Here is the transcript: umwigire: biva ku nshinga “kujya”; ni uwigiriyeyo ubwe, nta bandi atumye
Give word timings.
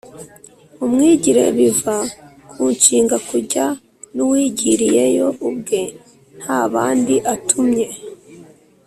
umwigire: 0.85 1.43
biva 1.57 1.97
ku 2.51 2.61
nshinga 2.75 3.15
“kujya”; 3.29 3.65
ni 4.13 4.21
uwigiriyeyo 4.25 5.27
ubwe, 5.47 5.81
nta 6.39 6.61
bandi 6.73 7.15
atumye 7.33 7.87